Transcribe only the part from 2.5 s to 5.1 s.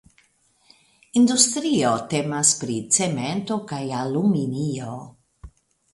pri cemento kaj aluminio.